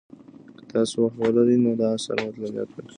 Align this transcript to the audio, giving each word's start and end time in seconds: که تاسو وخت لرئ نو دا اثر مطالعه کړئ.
که 0.57 0.63
تاسو 0.71 0.95
وخت 1.03 1.19
لرئ 1.35 1.57
نو 1.63 1.71
دا 1.79 1.87
اثر 1.95 2.15
مطالعه 2.23 2.65
کړئ. 2.71 2.87